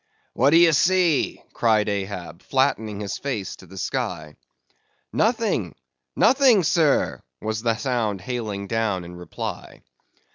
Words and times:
"What 0.33 0.49
d'ye 0.49 0.71
see?" 0.71 1.43
cried 1.53 1.87
Ahab, 1.87 2.41
flattening 2.41 2.99
his 3.01 3.19
face 3.19 3.55
to 3.57 3.67
the 3.67 3.77
sky. 3.77 4.35
"Nothing, 5.13 5.75
nothing 6.15 6.63
sir!" 6.63 7.21
was 7.39 7.61
the 7.61 7.75
sound 7.75 8.21
hailing 8.21 8.65
down 8.65 9.03
in 9.03 9.15
reply. 9.15 9.83